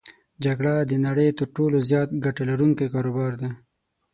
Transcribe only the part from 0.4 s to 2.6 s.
جګړه د نړی تر ټولو زیاته ګټه